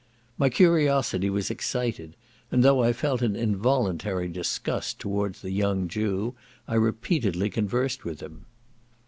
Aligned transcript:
My 0.35 0.49
curiosity 0.49 1.29
was 1.29 1.51
excited, 1.51 2.15
and 2.51 2.63
though 2.63 2.81
I 2.81 2.91
felt 2.91 3.21
an 3.21 3.35
involuntary 3.35 4.27
disgust 4.29 4.97
towards 4.97 5.41
the 5.41 5.51
young 5.51 5.87
Jew, 5.87 6.33
I 6.67 6.73
repeatedly 6.73 7.51
conversed 7.51 8.03
with 8.03 8.19
him. 8.19 8.45